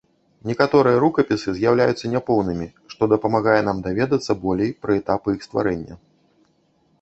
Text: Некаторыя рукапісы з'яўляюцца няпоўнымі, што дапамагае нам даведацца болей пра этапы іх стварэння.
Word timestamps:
Некаторыя 0.51 1.01
рукапісы 1.03 1.49
з'яўляюцца 1.57 2.05
няпоўнымі, 2.13 2.67
што 2.95 3.09
дапамагае 3.13 3.59
нам 3.69 3.83
даведацца 3.89 4.31
болей 4.47 4.73
пра 4.87 4.91
этапы 5.03 5.29
іх 5.37 5.41
стварэння. 5.49 5.95